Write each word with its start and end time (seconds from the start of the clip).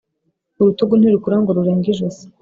Urutugu 0.59 0.93
ntirukura 0.97 1.35
ngo 1.41 1.49
rurenge 1.57 1.87
ijosi. 1.93 2.23